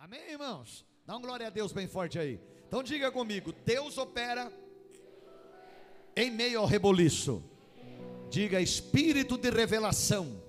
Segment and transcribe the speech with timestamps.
[0.00, 0.82] Amém, irmãos?
[1.04, 2.40] Dá uma glória a Deus bem forte aí.
[2.66, 4.50] Então diga comigo: Deus opera
[6.16, 7.44] em meio ao reboliço.
[8.30, 10.42] Diga espírito de revelação.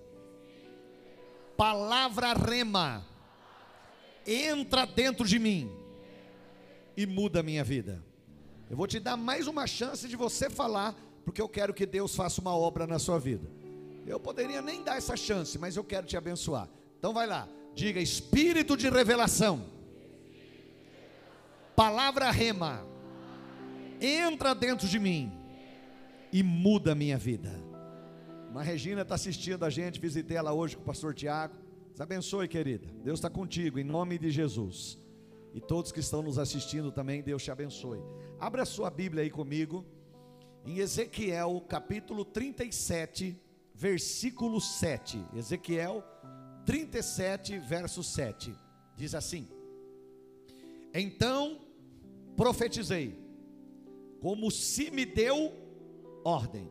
[1.58, 3.06] Palavra rema.
[4.26, 5.70] Entra dentro de mim
[6.96, 8.02] e muda a minha vida.
[8.70, 10.96] Eu vou te dar mais uma chance de você falar,
[11.26, 13.52] porque eu quero que Deus faça uma obra na sua vida.
[14.08, 16.70] Eu poderia nem dar essa chance, mas eu quero te abençoar.
[16.98, 19.66] Então vai lá, diga espírito de revelação.
[21.76, 22.86] Palavra rema.
[24.00, 25.32] Entra dentro de mim
[26.32, 27.52] e muda a minha vida.
[28.50, 31.56] Uma Regina está assistindo a gente, visitei ela hoje com o pastor Tiago.
[31.88, 32.88] Deus abençoe, querida.
[33.04, 34.98] Deus está contigo, em nome de Jesus.
[35.54, 38.00] E todos que estão nos assistindo também, Deus te abençoe.
[38.40, 39.86] Abra sua Bíblia aí comigo,
[40.66, 43.40] em Ezequiel capítulo 37,
[43.74, 45.24] versículo 7.
[45.36, 46.04] Ezequiel
[46.66, 48.54] 37, verso 7.
[48.96, 49.48] Diz assim:
[50.94, 51.60] Então
[52.36, 53.20] profetizei,
[54.20, 55.54] como se me deu
[56.24, 56.70] ordem,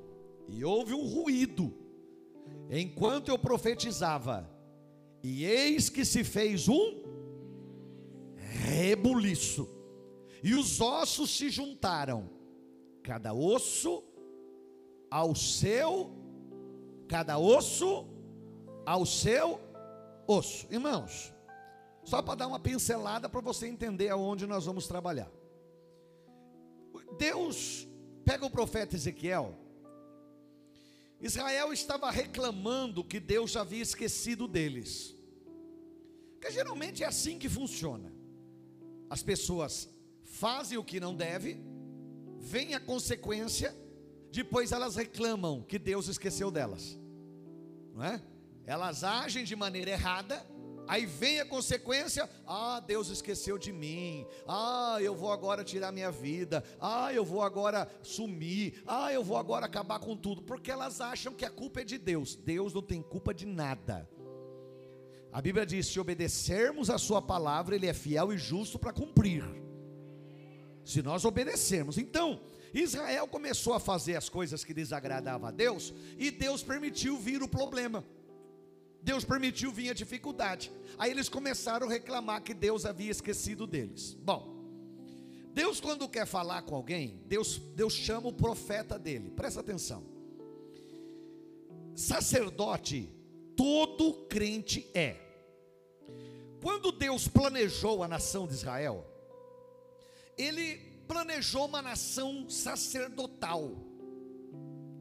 [0.48, 1.72] e houve um ruído,
[2.70, 4.48] enquanto eu profetizava,
[5.22, 7.02] e eis que se fez um
[8.36, 9.69] rebuliço,
[10.42, 12.30] e os ossos se juntaram,
[13.02, 14.02] cada osso
[15.10, 16.10] ao seu,
[17.08, 18.06] cada osso
[18.86, 19.69] ao seu
[20.30, 20.66] osso.
[20.70, 21.32] Irmãos,
[22.04, 25.30] só para dar uma pincelada para você entender aonde nós vamos trabalhar.
[27.18, 27.86] Deus
[28.24, 29.54] pega o profeta Ezequiel.
[31.20, 35.14] Israel estava reclamando que Deus havia esquecido deles.
[36.32, 38.10] Porque geralmente é assim que funciona.
[39.10, 39.88] As pessoas
[40.24, 41.60] fazem o que não deve,
[42.38, 43.76] vem a consequência,
[44.30, 46.98] depois elas reclamam que Deus esqueceu delas.
[47.92, 48.22] Não é?
[48.70, 50.46] Elas agem de maneira errada,
[50.86, 56.12] aí vem a consequência: ah, Deus esqueceu de mim, ah, eu vou agora tirar minha
[56.12, 61.00] vida, ah, eu vou agora sumir, ah, eu vou agora acabar com tudo, porque elas
[61.00, 62.36] acham que a culpa é de Deus.
[62.36, 64.08] Deus não tem culpa de nada.
[65.32, 69.42] A Bíblia diz: se obedecermos a Sua palavra, Ele é fiel e justo para cumprir.
[70.84, 72.41] Se nós obedecermos, então,
[72.72, 77.48] Israel começou a fazer as coisas que desagradavam a Deus, e Deus permitiu vir o
[77.48, 78.04] problema.
[79.03, 80.71] Deus permitiu vir a dificuldade.
[80.99, 84.15] Aí eles começaram a reclamar que Deus havia esquecido deles.
[84.15, 84.61] Bom,
[85.53, 89.31] Deus, quando quer falar com alguém, Deus, Deus chama o profeta dele.
[89.31, 90.05] Presta atenção.
[91.94, 93.11] Sacerdote,
[93.56, 95.17] todo crente é.
[96.62, 99.06] Quando Deus planejou a nação de Israel,
[100.37, 100.77] Ele
[101.09, 103.72] planejou uma nação sacerdotal.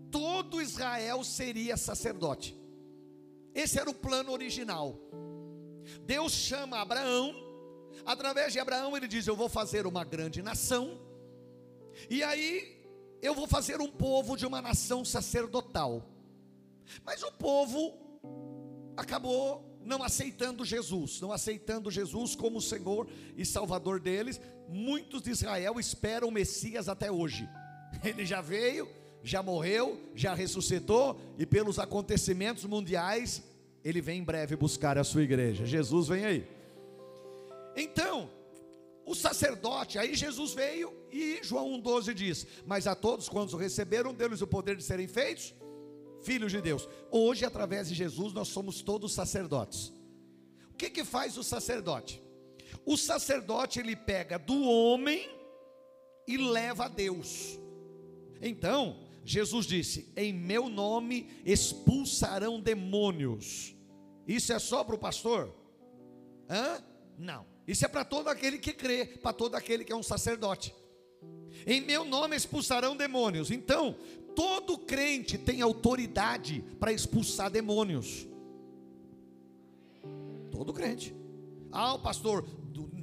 [0.10, 2.59] Todo Israel seria sacerdote.
[3.59, 4.97] Esse era o plano original.
[6.03, 7.36] Deus chama Abraão,
[8.06, 11.00] através de Abraão ele diz: Eu vou fazer uma grande nação,
[12.09, 12.80] e aí
[13.22, 16.06] eu vou fazer um povo de uma nação sacerdotal.
[17.03, 17.94] Mas o povo
[18.96, 24.40] acabou não aceitando Jesus, não aceitando Jesus como Senhor e Salvador deles.
[24.68, 27.48] Muitos de Israel esperam o Messias até hoje.
[28.03, 28.88] Ele já veio,
[29.24, 33.44] já morreu, já ressuscitou e pelos acontecimentos mundiais,
[33.84, 35.66] ele vem em breve buscar a sua igreja.
[35.66, 36.47] Jesus vem aí.
[37.75, 38.29] Então,
[39.06, 44.41] o sacerdote, aí Jesus veio e João 1,12 diz: Mas a todos quantos receberam, deu-lhes
[44.41, 45.53] o poder de serem feitos
[46.22, 46.88] filhos de Deus.
[47.09, 49.91] Hoje, através de Jesus, nós somos todos sacerdotes.
[50.72, 52.22] O que que faz o sacerdote?
[52.85, 55.29] O sacerdote ele pega do homem
[56.28, 57.59] e leva a Deus.
[58.41, 63.75] Então, Jesus disse: Em meu nome expulsarão demônios.
[64.28, 65.53] Isso é só para o pastor?
[66.50, 66.84] Hã?
[67.18, 67.46] Não.
[67.68, 70.74] Isso é para todo aquele que crê, para todo aquele que é um sacerdote.
[71.66, 73.52] Em meu nome expulsarão demônios.
[73.52, 73.96] Então,
[74.35, 78.28] todo crente tem autoridade para expulsar demônios.
[80.51, 81.16] Todo crente.
[81.72, 82.47] Ah, o pastor,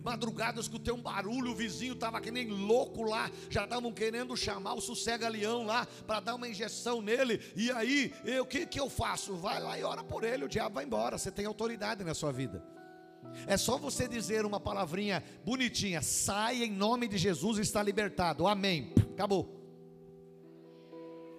[0.07, 4.37] madrugada eu escutei um barulho, o vizinho estava que nem louco lá, já estavam querendo
[4.37, 7.41] chamar o sossega-leão lá para dar uma injeção nele.
[7.57, 9.35] E aí, o que, que eu faço?
[9.35, 11.19] Vai lá e ora por ele, o diabo vai embora.
[11.19, 12.65] Você tem autoridade na sua vida.
[13.49, 18.47] É só você dizer uma palavrinha bonitinha, sai em nome de Jesus, está libertado.
[18.47, 18.95] Amém.
[19.13, 19.57] Acabou.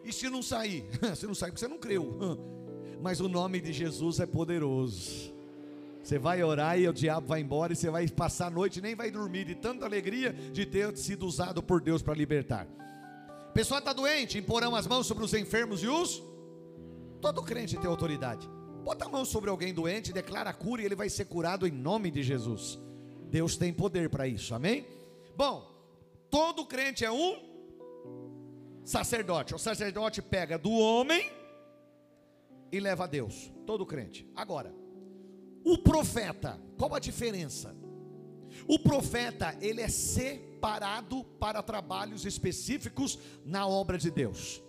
[0.04, 0.86] E se não sair?
[1.16, 2.06] Se não sair, porque você não creu.
[3.02, 5.37] Mas o nome de Jesus é poderoso.
[6.08, 8.96] Você vai orar e o diabo vai embora e você vai passar a noite nem
[8.96, 12.66] vai dormir de tanta alegria de ter sido usado por Deus para libertar.
[13.50, 16.24] A pessoa está doente, imporão as mãos sobre os enfermos e os.
[17.20, 18.50] Todo crente tem autoridade.
[18.86, 21.72] Bota a mão sobre alguém doente, declara a cura e ele vai ser curado em
[21.72, 22.80] nome de Jesus.
[23.30, 24.88] Deus tem poder para isso, amém?
[25.36, 25.70] Bom,
[26.30, 27.36] todo crente é um
[28.86, 29.54] sacerdote.
[29.54, 31.30] O sacerdote pega do homem
[32.72, 34.26] e leva a Deus, todo crente.
[34.34, 34.87] Agora,
[35.68, 37.76] o profeta, qual a diferença?
[38.66, 44.62] O profeta, ele é separado para trabalhos específicos na obra de Deus.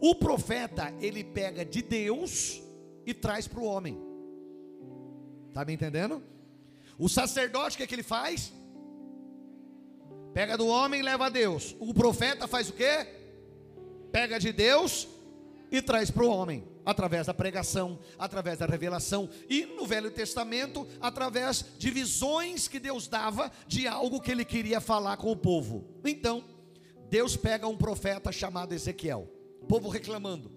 [0.00, 2.60] O profeta, ele pega de Deus
[3.06, 3.96] e traz para o homem.
[5.48, 6.20] Está me entendendo?
[6.98, 8.52] O sacerdote, o que, é que ele faz?
[10.34, 11.76] Pega do homem e leva a Deus.
[11.78, 13.06] O profeta faz o quê?
[14.10, 15.06] Pega de Deus
[15.70, 20.86] e traz para o homem, através da pregação, através da revelação, e no Velho Testamento,
[21.00, 25.84] através de visões que Deus dava de algo que ele queria falar com o povo.
[26.04, 26.44] Então,
[27.10, 29.28] Deus pega um profeta chamado Ezequiel,
[29.68, 30.54] povo reclamando.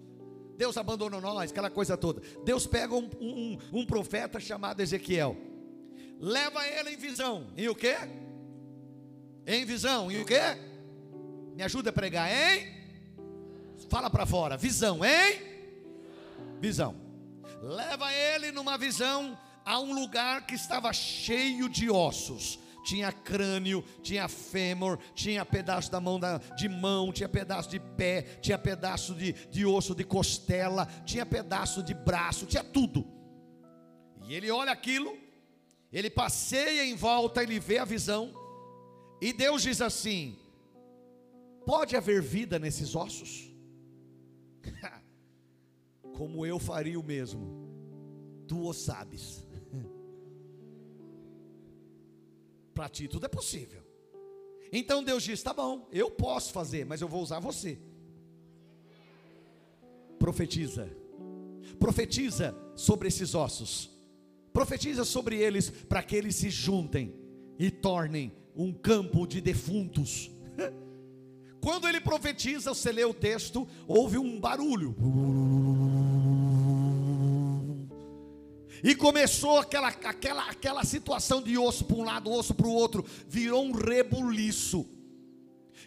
[0.56, 2.22] Deus abandonou nós, aquela coisa toda.
[2.44, 5.36] Deus pega um, um, um profeta chamado Ezequiel,
[6.20, 7.96] leva ele em visão, em o quê?
[9.46, 10.40] Em visão, em o quê?
[11.56, 12.78] Me ajuda a pregar, hein?
[13.88, 15.49] Fala para fora, visão, hein?
[16.60, 16.94] Visão.
[17.62, 22.58] Leva ele numa visão a um lugar que estava cheio de ossos.
[22.84, 28.22] Tinha crânio, tinha fêmur, tinha pedaço da mão da, de mão, tinha pedaço de pé,
[28.40, 33.06] tinha pedaço de, de osso de costela, tinha pedaço de braço, tinha tudo.
[34.26, 35.16] E ele olha aquilo,
[35.92, 38.32] ele passeia em volta, ele vê a visão,
[39.20, 40.38] e Deus diz assim:
[41.66, 43.50] pode haver vida nesses ossos?
[46.20, 47.66] Como eu faria o mesmo,
[48.46, 49.42] tu o sabes.
[52.74, 53.82] Para ti tudo é possível.
[54.70, 57.78] Então Deus diz: tá bom, eu posso fazer, mas eu vou usar você.
[60.18, 60.94] Profetiza,
[61.78, 63.88] profetiza sobre esses ossos,
[64.52, 67.14] profetiza sobre eles para que eles se juntem
[67.58, 70.30] e tornem um campo de defuntos.
[71.62, 74.94] Quando ele profetiza, você lê o texto, houve um barulho.
[78.82, 83.04] E começou aquela, aquela, aquela situação de osso para um lado, osso para o outro,
[83.28, 84.88] virou um rebuliço.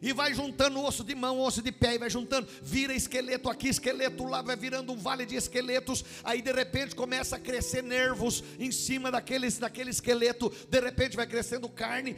[0.02, 3.70] E vai juntando osso de mão, osso de pé, e vai juntando, vira esqueleto aqui,
[3.70, 6.04] esqueleto lá, vai virando um vale de esqueletos.
[6.24, 10.52] Aí de repente começa a crescer nervos em cima daqueles, daquele esqueleto.
[10.70, 12.16] De repente vai crescendo carne.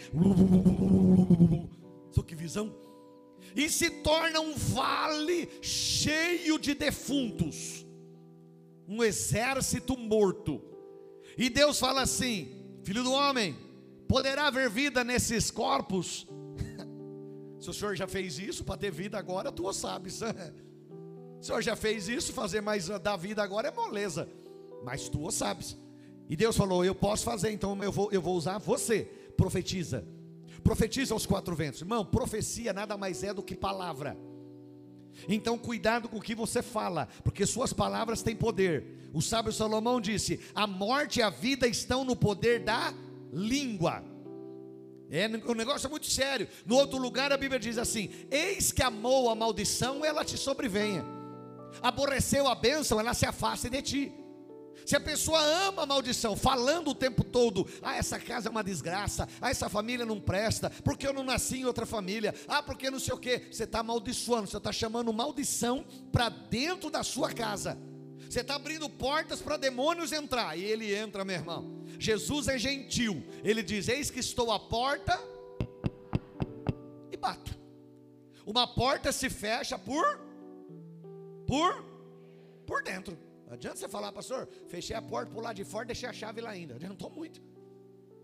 [2.12, 2.86] Só que visão
[3.56, 7.85] e se torna um vale cheio de defuntos,
[8.88, 10.62] um exército morto.
[11.38, 12.50] E Deus fala assim:
[12.84, 13.56] Filho do homem,
[14.08, 16.28] poderá haver vida nesses corpos?
[17.60, 20.22] Se o Senhor já fez isso para ter vida agora, tu sabes.
[21.40, 24.30] o Senhor já fez isso, fazer mais da vida agora é moleza.
[24.84, 25.78] Mas tu sabes.
[26.30, 29.04] E Deus falou: Eu posso fazer, então eu vou, eu vou usar você.
[29.36, 30.06] Profetiza
[30.66, 31.82] Profetiza aos quatro ventos.
[31.82, 34.18] Irmão, profecia nada mais é do que palavra.
[35.28, 39.10] Então, cuidado com o que você fala, porque suas palavras têm poder.
[39.14, 42.94] O sábio Salomão disse: A morte e a vida estão no poder da
[43.32, 44.04] língua.
[45.10, 46.48] É, o negócio é muito sério.
[46.66, 51.06] No outro lugar, a Bíblia diz assim: Eis que amou a maldição, ela te sobrevenha.
[51.82, 54.25] Aborreceu a bênção, ela se afaste de ti.
[54.86, 58.64] Se a pessoa ama a maldição, falando o tempo todo, ah, essa casa é uma
[58.64, 62.92] desgraça, ah, essa família não presta, porque eu não nasci em outra família, ah, porque
[62.92, 67.34] não sei o que, você está amaldiçoando, você está chamando maldição para dentro da sua
[67.34, 67.78] casa.
[68.30, 71.84] Você está abrindo portas para demônios entrar, e ele entra, meu irmão.
[71.98, 75.20] Jesus é gentil, ele diz: Eis que estou à porta
[77.12, 77.58] e bato.
[78.46, 80.20] Uma porta se fecha por
[81.48, 81.84] por
[82.66, 83.18] por dentro.
[83.56, 86.50] Adianta você falar, pastor, fechei a porta por lá de fora, deixei a chave lá
[86.50, 86.76] ainda.
[86.76, 87.42] Adiantou muito.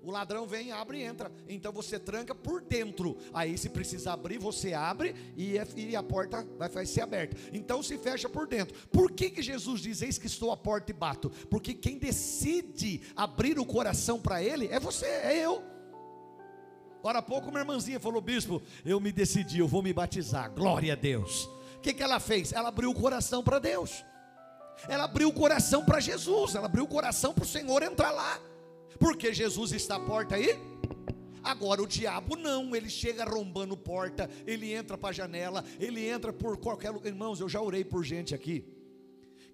[0.04, 1.32] O ladrão vem, abre e entra.
[1.48, 3.16] Então você tranca por dentro.
[3.34, 7.38] Aí, se precisar abrir, você abre e, e a porta vai, ser aberta.
[7.54, 8.76] Então se fecha por dentro.
[8.90, 11.30] Por que, que Jesus diz: Eis que estou à porta e bato?
[11.50, 15.64] Porque quem decide abrir o coração para Ele é você, é eu.
[17.04, 20.52] Ora há pouco, uma irmãzinha falou: Bispo, eu me decidi, eu vou me batizar.
[20.52, 21.46] Glória a Deus.
[21.76, 22.52] O que, que ela fez?
[22.52, 24.04] Ela abriu o coração para Deus.
[24.88, 28.40] Ela abriu o coração para Jesus, ela abriu o coração para o Senhor entrar lá,
[29.00, 30.60] porque Jesus está à porta aí.
[31.44, 36.32] Agora o diabo não, ele chega rombando porta, ele entra para a janela, ele entra
[36.32, 37.08] por qualquer lugar.
[37.08, 38.64] Irmãos, eu já orei por gente aqui,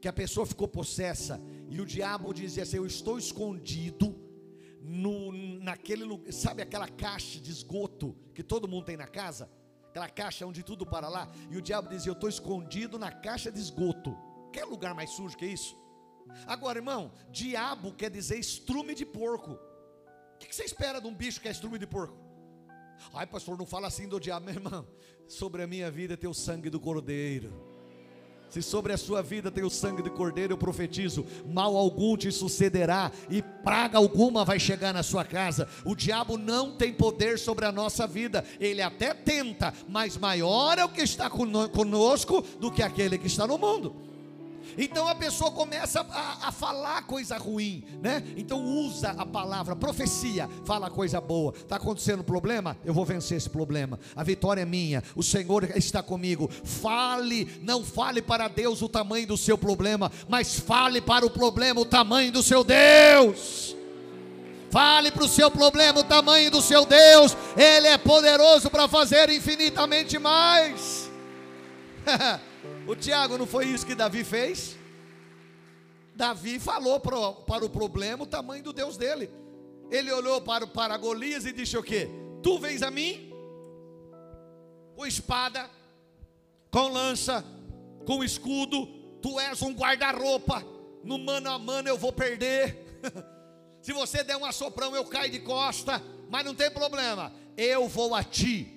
[0.02, 4.16] que a pessoa ficou possessa, e o diabo dizia assim: Eu estou escondido
[4.82, 5.32] no,
[5.62, 9.50] naquele lugar, sabe aquela caixa de esgoto que todo mundo tem na casa?
[9.90, 13.50] Aquela caixa onde tudo para lá, e o diabo dizia: Eu estou escondido na caixa
[13.50, 14.27] de esgoto.
[14.58, 15.78] Quer lugar mais sujo que isso?
[16.48, 19.52] Agora, irmão, diabo quer dizer estrume de porco.
[19.52, 22.18] O que você espera de um bicho que é estrume de porco?
[23.14, 24.88] Ai, pastor, não fala assim do diabo, meu irmão.
[25.28, 27.54] Sobre a minha vida tem o sangue do cordeiro.
[28.50, 32.32] Se sobre a sua vida tem o sangue do cordeiro, eu profetizo: mal algum te
[32.32, 35.70] sucederá e praga alguma vai chegar na sua casa.
[35.86, 40.84] O diabo não tem poder sobre a nossa vida, ele até tenta, mas maior é
[40.84, 44.08] o que está conosco do que aquele que está no mundo.
[44.78, 48.24] Então a pessoa começa a, a, falar coisa ruim, né?
[48.36, 51.54] Então usa a palavra profecia, fala coisa boa.
[51.56, 52.78] Está acontecendo um problema?
[52.84, 54.00] Eu vou vencer esse problema.
[54.16, 55.04] A vitória é minha.
[55.16, 56.50] O Senhor está comigo.
[56.64, 61.82] Fale, não fale para Deus o tamanho do seu problema, mas fale para o problema
[61.82, 63.76] o tamanho do seu Deus.
[64.70, 67.36] Fale para o seu problema o tamanho do seu Deus.
[67.56, 71.10] Ele é poderoso para fazer infinitamente mais.
[72.88, 74.78] O Tiago, não foi isso que Davi fez?
[76.16, 79.30] Davi falou pro, para o problema o tamanho do Deus dele.
[79.92, 82.10] Ele olhou para, para Golias e disse o quê?
[82.42, 83.32] Tu vens a mim
[84.96, 85.70] com espada,
[86.72, 87.46] com lança,
[88.06, 88.88] com escudo,
[89.22, 90.66] tu és um guarda-roupa,
[91.04, 93.00] no mano a mano eu vou perder.
[93.82, 98.16] Se você der um assoprão, eu caio de costa, mas não tem problema, eu vou
[98.16, 98.74] a ti.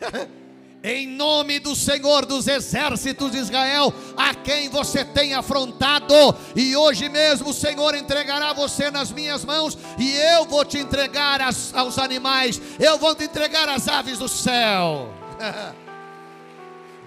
[0.82, 6.14] em nome do Senhor dos exércitos de Israel, a quem você tem afrontado,
[6.54, 11.40] e hoje mesmo o Senhor entregará você nas minhas mãos, e eu vou te entregar
[11.40, 15.12] as, aos animais, eu vou te entregar as aves do céu.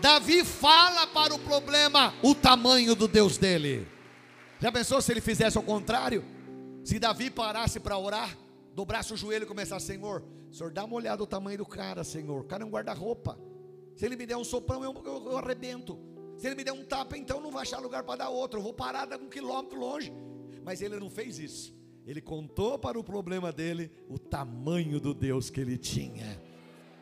[0.01, 3.87] Davi fala para o problema o tamanho do Deus dele.
[4.59, 6.25] Já pensou se ele fizesse o contrário?
[6.83, 8.35] Se Davi parasse para orar,
[8.73, 12.41] dobrasse o joelho e começasse, Senhor, Senhor, dá uma olhada no tamanho do cara, Senhor.
[12.41, 13.37] O cara é um guarda-roupa.
[13.95, 15.97] Se ele me der um soprão, eu, eu, eu arrebento.
[16.37, 18.59] Se ele me der um tapa, então não vai achar lugar para dar outro.
[18.59, 20.11] Eu vou parar um quilômetro longe.
[20.63, 21.75] Mas ele não fez isso.
[22.05, 26.41] Ele contou para o problema dele o tamanho do Deus que ele tinha.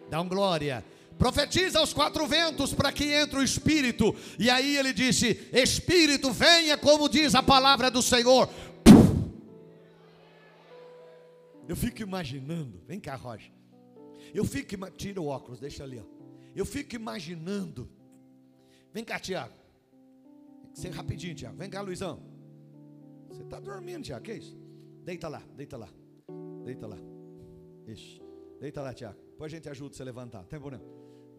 [0.09, 0.83] Dá um glória.
[1.17, 4.15] Profetiza aos quatro ventos para que entre o Espírito.
[4.37, 8.49] E aí ele disse: Espírito, venha, como diz a palavra do Senhor.
[11.67, 12.81] Eu fico imaginando.
[12.87, 13.51] Vem cá, Roger.
[14.33, 14.89] Eu fico.
[14.91, 16.18] Tira o óculos, deixa ali, ó.
[16.55, 17.89] Eu fico imaginando.
[18.93, 19.53] Vem cá, Tiago.
[20.73, 21.57] Ser rapidinho, Tiago.
[21.57, 22.21] Vem cá, Luizão.
[23.27, 24.23] Você está dormindo, Tiago.
[24.23, 24.57] Que isso?
[25.03, 25.89] Deita lá, deita lá.
[26.65, 26.97] Deita lá.
[27.87, 28.21] Isso.
[28.59, 29.19] Deita lá, Tiago.
[29.31, 30.43] Depois a gente ajuda você a levantar.
[30.45, 30.83] Tem problema.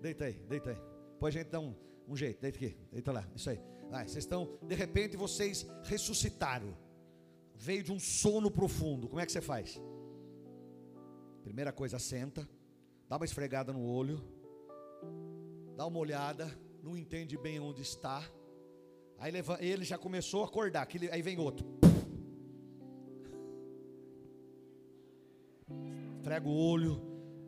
[0.00, 0.78] Deita aí, deita aí.
[1.12, 1.74] Depois a gente dá um,
[2.08, 2.40] um jeito.
[2.40, 2.76] Deita aqui.
[2.90, 3.28] Deita lá.
[3.34, 3.60] Isso aí.
[3.90, 6.76] Vai, vocês estão, de repente, vocês ressuscitaram.
[7.56, 9.08] Veio de um sono profundo.
[9.08, 9.80] Como é que você faz?
[11.42, 12.48] Primeira coisa, senta.
[13.08, 14.22] Dá uma esfregada no olho
[15.80, 18.22] dá uma olhada, não entende bem onde está.
[19.18, 21.66] Aí ele já começou a acordar, aí vem outro.
[26.22, 27.00] Frega o olho,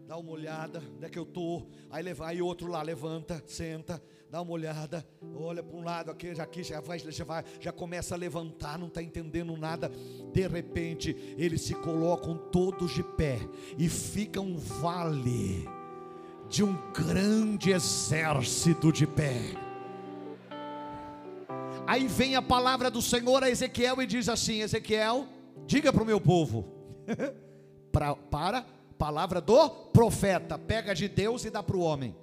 [0.07, 1.69] dá uma olhada, onde é que eu estou?
[1.91, 6.35] Aí, leva, aí outro lá levanta, senta, dá uma olhada, olha para um lado aqui,
[6.35, 9.91] já aqui, já vai, já vai, já começa a levantar, não está entendendo nada.
[10.33, 13.41] De repente, eles se colocam todos de pé
[13.77, 15.69] e fica um vale
[16.53, 19.55] de um grande exército de pé.
[21.87, 25.27] Aí vem a palavra do Senhor a Ezequiel e diz assim: Ezequiel,
[25.67, 26.69] diga para o meu povo,
[27.91, 28.67] pra, para
[28.99, 32.15] palavra do profeta, pega de Deus e dá para o homem.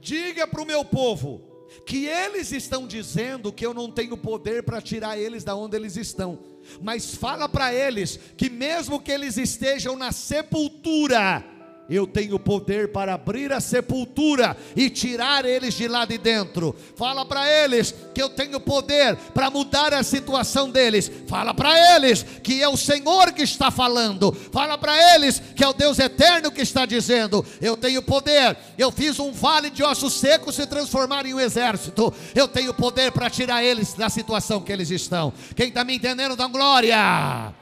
[0.00, 4.80] Diga para o meu povo que eles estão dizendo que eu não tenho poder para
[4.80, 6.38] tirar eles da onde eles estão,
[6.80, 11.44] mas fala para eles que mesmo que eles estejam na sepultura,
[11.90, 16.74] eu tenho poder para abrir a sepultura e tirar eles de lá de dentro.
[16.96, 21.10] Fala para eles que eu tenho poder para mudar a situação deles.
[21.26, 24.32] Fala para eles que é o Senhor que está falando.
[24.52, 28.56] Fala para eles que é o Deus eterno que está dizendo: Eu tenho poder.
[28.78, 32.12] Eu fiz um vale de ossos secos se transformar em um exército.
[32.34, 35.32] Eu tenho poder para tirar eles da situação que eles estão.
[35.56, 37.52] Quem está me entendendo, dá glória.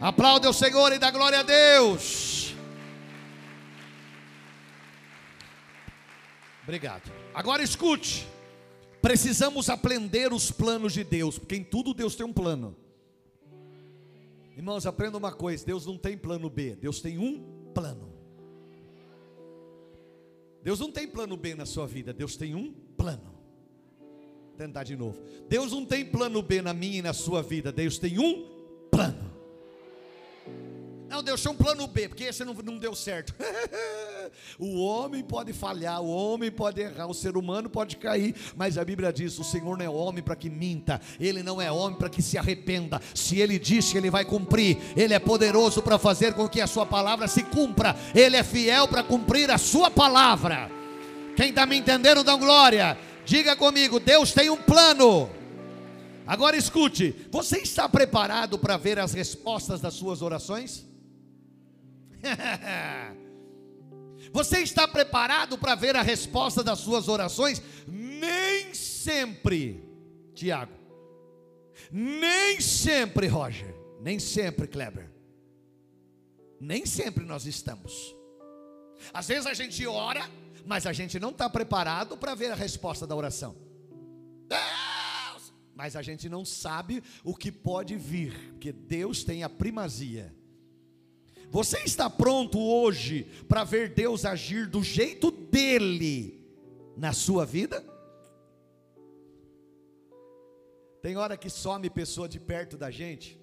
[0.00, 2.35] Aplaude o Senhor e dá glória a Deus.
[6.66, 7.12] Obrigado.
[7.32, 8.26] Agora escute.
[9.00, 12.76] Precisamos aprender os planos de Deus, porque em tudo Deus tem um plano.
[14.56, 17.40] Irmãos, aprenda uma coisa: Deus não tem plano B, Deus tem um
[17.72, 18.12] plano.
[20.60, 23.32] Deus não tem plano B na sua vida, Deus tem um plano.
[24.00, 25.22] Vou tentar de novo.
[25.48, 28.44] Deus não tem plano B na minha e na sua vida, Deus tem um
[28.90, 29.25] plano.
[31.08, 33.32] Não, Deus tinha um plano B, porque esse não, não deu certo.
[34.58, 38.84] o homem pode falhar, o homem pode errar, o ser humano pode cair, mas a
[38.84, 42.08] Bíblia diz: o Senhor não é homem para que minta, ele não é homem para
[42.08, 43.00] que se arrependa.
[43.14, 46.84] Se ele disse, ele vai cumprir, ele é poderoso para fazer com que a sua
[46.84, 50.70] palavra se cumpra, ele é fiel para cumprir a sua palavra.
[51.36, 52.98] Quem está me entendendo, dá glória.
[53.24, 55.30] Diga comigo: Deus tem um plano.
[56.26, 60.84] Agora escute: você está preparado para ver as respostas das suas orações?
[64.32, 67.62] Você está preparado para ver a resposta das suas orações?
[67.86, 69.82] Nem sempre,
[70.34, 70.72] Tiago.
[71.90, 73.74] Nem sempre, Roger.
[74.00, 75.10] Nem sempre, Kleber.
[76.60, 78.14] Nem sempre nós estamos.
[79.12, 80.28] Às vezes a gente ora,
[80.64, 83.56] mas a gente não está preparado para ver a resposta da oração.
[84.48, 85.54] Deus!
[85.74, 90.35] Mas a gente não sabe o que pode vir, porque Deus tem a primazia.
[91.50, 96.44] Você está pronto hoje para ver Deus agir do jeito dele
[96.96, 97.84] na sua vida?
[101.00, 103.40] Tem hora que some pessoa de perto da gente.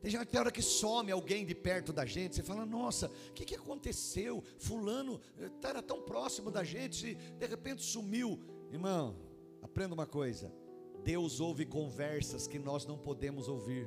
[0.00, 2.34] Tem, hora que some alguém de perto da gente.
[2.34, 4.42] Você fala, nossa, o que, que aconteceu?
[4.58, 8.40] Fulano eh, era tão próximo da gente, de repente sumiu.
[8.72, 9.14] Irmão,
[9.60, 10.50] aprenda uma coisa:
[11.04, 13.86] Deus ouve conversas que nós não podemos ouvir.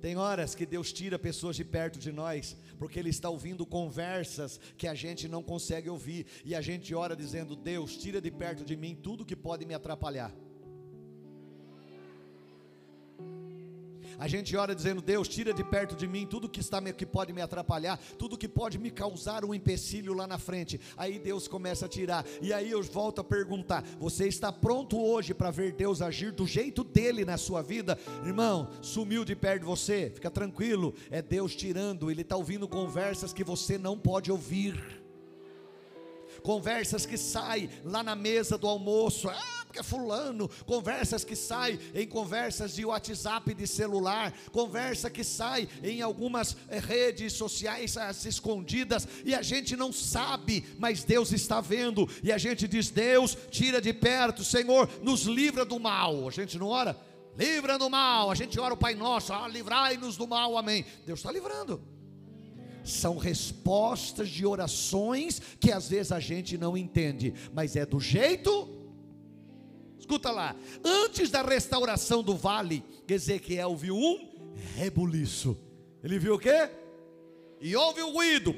[0.00, 4.60] Tem horas que Deus tira pessoas de perto de nós, porque Ele está ouvindo conversas
[4.76, 8.64] que a gente não consegue ouvir, e a gente ora dizendo: Deus, tira de perto
[8.64, 10.32] de mim tudo que pode me atrapalhar.
[14.18, 17.32] A gente ora dizendo: Deus, tira de perto de mim tudo que está que pode
[17.32, 20.80] me atrapalhar, tudo que pode me causar um empecilho lá na frente.
[20.96, 22.24] Aí Deus começa a tirar.
[22.40, 26.46] E aí eu volto a perguntar: Você está pronto hoje para ver Deus agir do
[26.46, 27.98] jeito dele na sua vida?
[28.24, 30.10] Irmão, sumiu de perto de você?
[30.14, 32.10] Fica tranquilo, é Deus tirando.
[32.10, 35.06] Ele está ouvindo conversas que você não pode ouvir
[36.42, 41.78] conversas que saem lá na mesa do almoço, ah, porque é fulano, conversas que saem
[41.94, 48.24] em conversas de WhatsApp de celular, conversa que sai em algumas eh, redes sociais as
[48.24, 53.36] escondidas e a gente não sabe, mas Deus está vendo e a gente diz: Deus,
[53.50, 56.26] tira de perto, Senhor, nos livra do mal.
[56.26, 56.96] A gente não ora?
[57.36, 60.86] Livra do mal, a gente ora o Pai Nosso, ah, livrai-nos do mal, amém.
[61.04, 61.82] Deus está livrando
[62.84, 68.75] são respostas de orações que às vezes a gente não entende, mas é do jeito.
[70.06, 75.58] Escuta lá, antes da restauração do vale, Ezequiel viu um rebuliço.
[76.00, 76.70] Ele viu o quê?
[77.60, 78.54] E houve um ruído.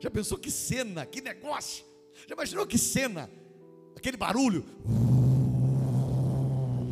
[0.00, 1.84] Já pensou que cena, que negócio?
[2.26, 3.30] Já imaginou que cena?
[3.94, 4.64] Aquele barulho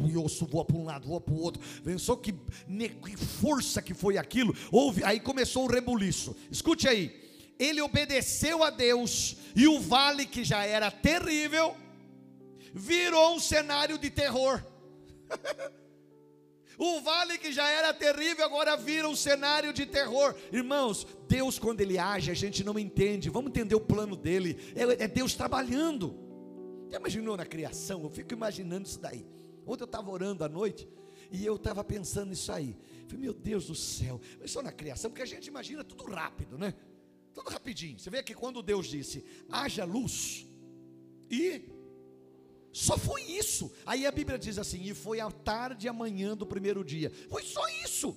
[0.08, 1.60] e osso voa para um lado, voa para o outro.
[1.82, 4.54] Pensou que, que força que foi aquilo.
[4.70, 6.36] Houve, aí começou o rebuliço.
[6.48, 7.21] Escute aí.
[7.58, 11.76] Ele obedeceu a Deus e o vale que já era terrível
[12.74, 14.62] virou um cenário de terror.
[16.78, 20.34] O vale que já era terrível agora vira um cenário de terror.
[20.50, 23.30] Irmãos, Deus, quando Ele age, a gente não entende.
[23.30, 24.58] Vamos entender o plano dele.
[24.74, 26.18] É, é Deus trabalhando.
[26.90, 28.02] Já imaginou na criação?
[28.02, 29.24] Eu fico imaginando isso daí.
[29.64, 30.88] Ontem eu estava orando à noite
[31.30, 32.76] e eu estava pensando nisso aí.
[33.12, 36.74] Meu Deus do céu, mas só na criação, porque a gente imagina tudo rápido, né?
[37.34, 37.98] Tudo rapidinho.
[37.98, 40.46] Você vê que quando Deus disse, haja luz,
[41.30, 41.62] e
[42.72, 43.70] só foi isso.
[43.84, 47.10] Aí a Bíblia diz assim: e foi a tarde e amanhã do primeiro dia.
[47.28, 48.16] Foi só isso.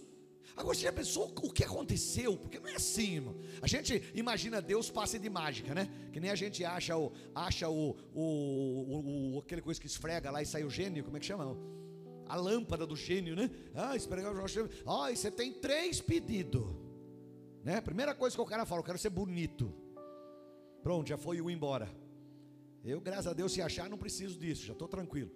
[0.56, 2.38] Agora você já pensou o que aconteceu?
[2.38, 3.36] Porque não é assim, irmão.
[3.62, 5.90] A gente imagina Deus passe de mágica, né?
[6.14, 10.42] Que nem a gente acha o, acha o, o, o aquele coisa que esfrega lá
[10.42, 11.58] e sai o gênio, como é que chama?
[12.26, 13.52] A lâmpada do gênio, né?
[13.74, 14.70] Ah, esfrega o gênio.
[14.86, 16.85] Ah, você tem três pedidos.
[17.66, 17.82] Né?
[17.82, 19.74] Primeira coisa que o cara fala, eu quero ser bonito.
[20.84, 21.90] Pronto, já foi o embora.
[22.84, 25.32] Eu, graças a Deus, se achar, não preciso disso, já estou tranquilo.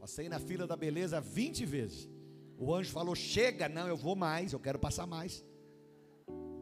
[0.00, 2.10] Passei na fila da beleza 20 vezes.
[2.58, 5.44] O anjo falou: Chega, não, eu vou mais, eu quero passar mais.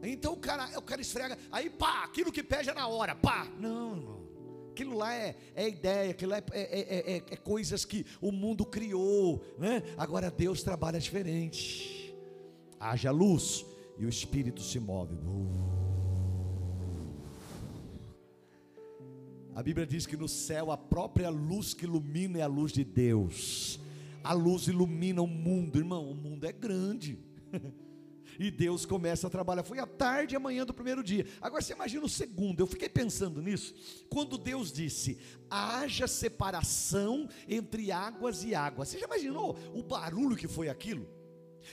[0.03, 1.35] Então o cara, eu quero esfregar.
[1.51, 3.45] Aí pá, aquilo que pede é na hora, pá.
[3.57, 4.21] Não, irmão.
[4.69, 9.43] Aquilo lá é, é ideia, aquilo é, é, é, é, coisas que o mundo criou.
[9.57, 9.81] Né?
[9.97, 12.15] Agora Deus trabalha diferente.
[12.79, 13.65] Haja luz
[14.01, 15.15] e o Espírito se move.
[19.53, 22.83] A Bíblia diz que no céu a própria luz que ilumina é a luz de
[22.83, 23.79] Deus.
[24.23, 26.09] A luz ilumina o mundo, irmão.
[26.09, 27.19] O mundo é grande.
[28.39, 29.61] E Deus começa a trabalhar.
[29.61, 31.27] Foi a tarde e a manhã do primeiro dia.
[31.39, 32.61] Agora você imagina o segundo.
[32.61, 33.75] Eu fiquei pensando nisso.
[34.09, 38.87] Quando Deus disse: haja separação entre águas e águas.
[38.87, 41.07] Você já imaginou o barulho que foi aquilo?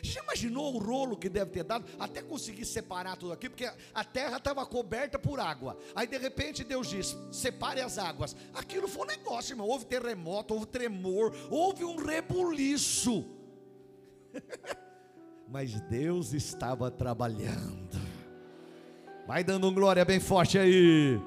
[0.03, 3.49] Já imaginou o rolo que deve ter dado até conseguir separar tudo aqui?
[3.49, 5.77] Porque a terra estava coberta por água.
[5.95, 8.37] Aí de repente Deus diz: separe as águas.
[8.55, 9.67] Aquilo foi um negócio, irmão.
[9.67, 13.25] Houve terremoto, houve tremor, houve um rebuliço.
[15.49, 17.99] Mas Deus estava trabalhando.
[19.27, 21.21] Vai dando um glória bem forte aí.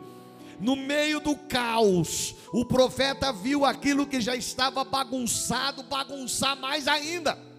[0.59, 7.50] No meio do caos, o profeta viu aquilo que já estava bagunçado, bagunçar mais ainda.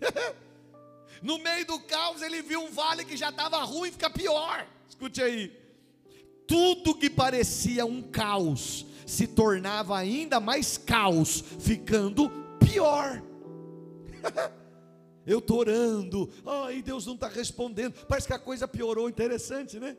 [1.22, 4.66] no meio do caos, ele viu um vale que já estava ruim, fica pior.
[4.88, 5.56] Escute aí.
[6.46, 13.22] Tudo que parecia um caos se tornava ainda mais caos, ficando pior.
[15.26, 17.92] Eu estou orando, ai, Deus não está respondendo.
[18.06, 19.94] Parece que a coisa piorou, interessante, né?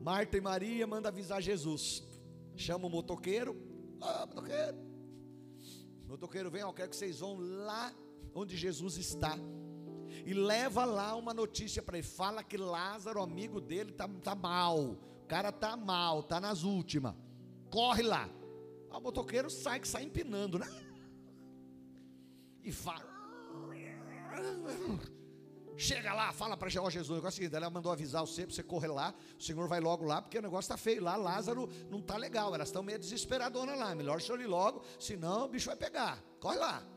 [0.00, 2.04] Marta e Maria mandam avisar Jesus.
[2.54, 3.56] Chama o motoqueiro.
[4.00, 4.76] Ah, motoqueiro.
[6.06, 7.92] Motoqueiro, vem, eu quero que vocês vão lá
[8.34, 9.38] onde Jesus está.
[10.24, 12.06] E leva lá uma notícia para ele.
[12.06, 14.80] Fala que Lázaro, amigo dele, está tá mal.
[14.80, 17.14] O cara está mal, está nas últimas.
[17.70, 18.28] Corre lá.
[18.90, 20.68] O motoqueiro sai, que sai empinando, né?
[22.62, 23.12] E fala.
[25.76, 28.54] Chega lá, fala para Jesus, o negócio é o seguinte, ela mandou avisar você para
[28.54, 31.68] você correr lá, o Senhor vai logo lá, porque o negócio está feio lá, Lázaro
[31.90, 35.48] não está legal, elas estão meio desesperadonas lá, melhor o senhor ir logo, senão o
[35.48, 36.93] bicho vai pegar, corre lá.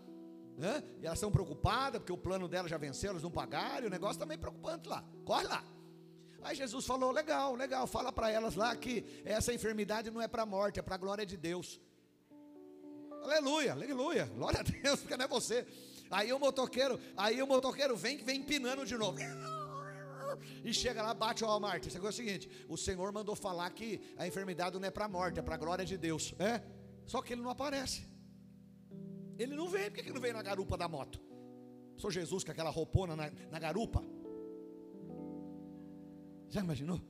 [0.57, 0.83] Né?
[0.99, 3.91] E elas estão preocupadas, porque o plano delas já venceu, elas não pagaram, e o
[3.91, 5.63] negócio está meio preocupante lá, corre lá.
[6.41, 10.43] Aí Jesus falou, legal, legal, fala para elas lá que essa enfermidade não é para
[10.43, 11.79] a morte, é para a glória de Deus.
[13.23, 15.67] Aleluia, aleluia, glória a Deus, porque não é você.
[16.09, 19.19] Aí o motoqueiro, aí o motoqueiro vem, vem empinando de novo.
[20.63, 21.87] E chega lá, bate o Marta.
[21.87, 25.09] Isso é o seguinte: o Senhor mandou falar que a enfermidade não é para a
[25.09, 26.33] morte, é para a glória de Deus.
[26.39, 26.61] É?
[27.05, 28.16] Só que ele não aparece.
[29.37, 31.21] Ele não vem, por que não veio na garupa da moto?
[31.95, 34.03] Sou Jesus com aquela roupona na, na garupa.
[36.49, 37.01] Já imaginou?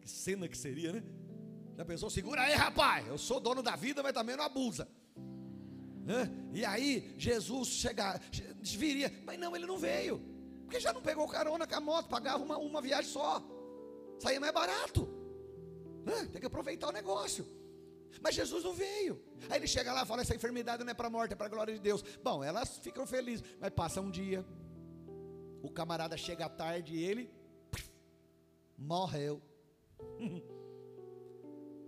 [0.00, 1.02] Que cena que seria, né?
[1.76, 2.08] Já pensou?
[2.10, 3.06] Segura aí, rapaz.
[3.08, 4.88] Eu sou dono da vida, mas também não abusa.
[6.04, 6.30] Né?
[6.52, 8.20] E aí Jesus chega,
[8.60, 10.20] viria, mas não, ele não veio,
[10.62, 13.42] porque já não pegou carona com a moto, pagava uma, uma viagem só,
[14.18, 15.08] saía mais barato,
[16.04, 16.28] né?
[16.30, 17.46] tem que aproveitar o negócio.
[18.22, 19.20] Mas Jesus não veio.
[19.48, 21.46] Aí ele chega lá e fala: essa enfermidade não é para a morte, é para
[21.46, 22.02] a glória de Deus.
[22.22, 24.44] Bom, elas ficam felizes, mas passa um dia,
[25.62, 27.30] o camarada chega à tarde e ele
[28.76, 29.40] morreu.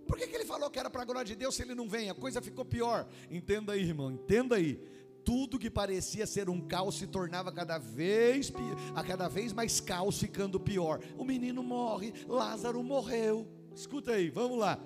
[0.07, 1.87] Por que, que ele falou que era para a glória de Deus se ele não
[1.89, 2.09] vem?
[2.09, 3.05] A coisa ficou pior.
[3.29, 4.81] Entenda aí, irmão, entenda aí.
[5.25, 8.51] Tudo que parecia ser um caos se tornava cada vez
[8.95, 11.01] a cada vez mais caos, ficando pior.
[11.17, 13.45] O menino morre, Lázaro morreu.
[13.75, 14.79] Escuta aí, vamos lá.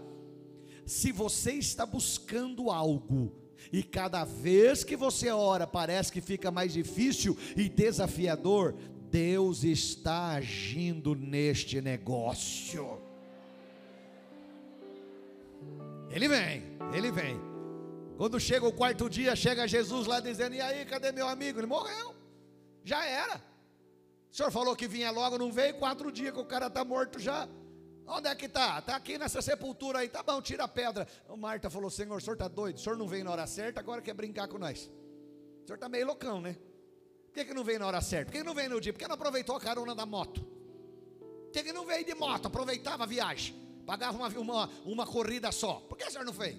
[0.91, 3.31] Se você está buscando algo
[3.71, 8.75] e cada vez que você ora parece que fica mais difícil e desafiador,
[9.09, 13.01] Deus está agindo neste negócio.
[16.09, 16.61] Ele vem,
[16.93, 17.39] ele vem.
[18.17, 21.57] Quando chega o quarto dia, chega Jesus lá dizendo: E aí, cadê meu amigo?
[21.57, 22.13] Ele morreu.
[22.83, 23.41] Já era.
[24.29, 25.75] O senhor falou que vinha logo, não veio.
[25.75, 27.47] Quatro dias que o cara está morto já.
[28.13, 28.79] Onde é que está?
[28.79, 30.09] Está aqui nessa sepultura aí.
[30.09, 31.07] Tá bom, tira a pedra.
[31.29, 32.75] O Marta falou: Senhor, o senhor está doido?
[32.75, 34.91] O senhor não veio na hora certa, agora quer brincar com nós.
[35.63, 36.57] O senhor está meio loucão, né?
[37.27, 38.29] Por que, que não veio na hora certa?
[38.29, 38.91] Por que não veio no dia?
[38.91, 40.41] Por que não aproveitou a carona da moto?
[40.41, 42.47] Por que, que não veio de moto?
[42.47, 43.55] Aproveitava a viagem.
[43.85, 45.75] Pagava uma, uma, uma corrida só.
[45.75, 46.57] Por que o senhor não fez?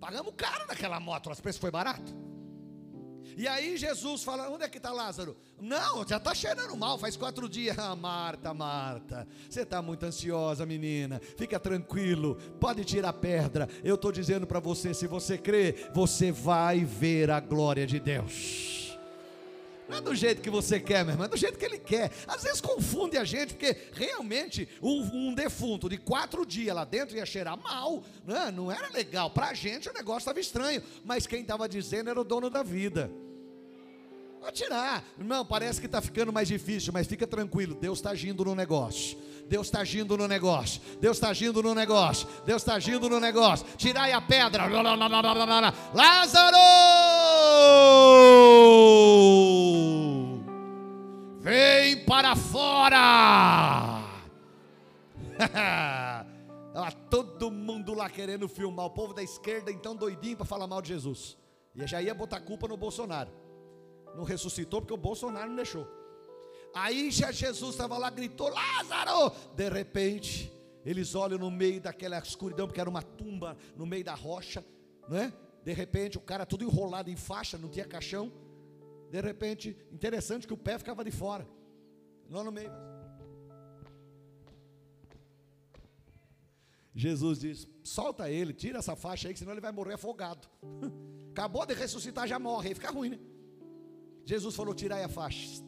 [0.00, 2.27] Pagamos caro naquela moto, o preço foi barato.
[3.36, 5.36] E aí Jesus fala: onde é que está Lázaro?
[5.60, 7.78] Não, já está cheirando mal, faz quatro dias.
[7.78, 11.20] Ah, Marta, Marta, você está muito ansiosa, menina.
[11.36, 13.68] Fica tranquilo, pode tirar a pedra.
[13.82, 18.87] Eu estou dizendo para você: se você crê, você vai ver a glória de Deus.
[19.88, 22.12] Não é do jeito que você quer, meu irmão, é do jeito que ele quer.
[22.26, 27.16] Às vezes confunde a gente, porque realmente um, um defunto de quatro dias lá dentro
[27.16, 28.50] ia cheirar mal, né?
[28.50, 29.30] não era legal.
[29.30, 32.62] Para a gente o negócio estava estranho, mas quem estava dizendo era o dono da
[32.62, 33.10] vida.
[34.52, 38.54] Tirar, irmão, parece que está ficando mais difícil, mas fica tranquilo, Deus está agindo no
[38.54, 39.18] negócio.
[39.48, 40.80] Deus está agindo no negócio.
[41.00, 42.28] Deus está agindo no negócio.
[42.44, 43.66] Deus está agindo no negócio.
[43.78, 44.66] Tirai a pedra.
[45.94, 46.58] Lázaro!
[51.40, 54.04] Vem para fora!
[57.08, 58.86] todo mundo lá querendo filmar.
[58.86, 61.38] O povo da esquerda então doidinho para falar mal de Jesus.
[61.74, 63.30] E já ia botar culpa no Bolsonaro.
[64.14, 65.86] Não ressuscitou porque o Bolsonaro não deixou.
[66.74, 69.32] Aí já Jesus estava lá, gritou: Lázaro!
[69.54, 70.52] De repente,
[70.84, 74.64] eles olham no meio daquela escuridão, porque era uma tumba no meio da rocha,
[75.08, 75.32] né?
[75.64, 78.32] De repente, o cara tudo enrolado em faixa, não tinha caixão.
[79.10, 81.46] De repente, interessante que o pé ficava de fora,
[82.30, 82.70] lá no meio.
[86.94, 90.48] Jesus diz: solta ele, tira essa faixa aí, senão ele vai morrer afogado.
[91.30, 93.18] Acabou de ressuscitar, já morre, aí fica ruim, né?
[94.28, 95.62] Jesus falou: tirai a faixa,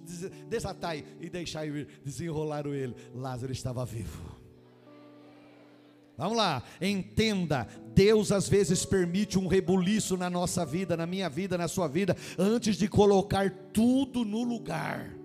[0.47, 1.89] desatai e deixai vir.
[2.05, 2.95] Desenrolaram ele.
[3.15, 4.39] Lázaro estava vivo.
[6.15, 11.57] Vamos lá, entenda, Deus às vezes permite um rebuliço na nossa vida, na minha vida,
[11.57, 15.17] na sua vida, antes de colocar tudo no lugar.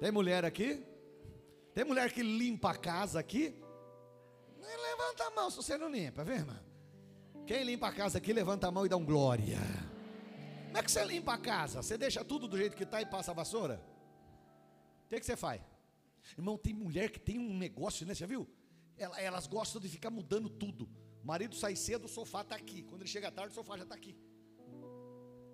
[0.00, 0.82] Tem mulher aqui?
[1.72, 3.54] Tem mulher que limpa a casa aqui?
[4.60, 6.58] Levanta a mão se você não limpa, vê, irmã?
[7.46, 9.60] Quem limpa a casa aqui, levanta a mão e dá um glória.
[10.70, 11.82] Como é que você limpa a casa?
[11.82, 13.82] Você deixa tudo do jeito que está e passa a vassoura?
[15.04, 15.60] O que, que você faz?
[16.38, 18.14] Irmão, tem mulher que tem um negócio, né?
[18.14, 18.48] Você viu?
[18.96, 20.88] Elas gostam de ficar mudando tudo.
[21.24, 22.82] O marido sai cedo, o sofá está aqui.
[22.84, 24.16] Quando ele chega tarde, o sofá já está aqui.